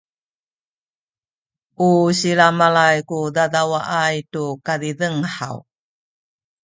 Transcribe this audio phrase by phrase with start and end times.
[1.87, 1.89] u
[2.19, 5.57] silamalay ku dadawaay tu kazizeng haw?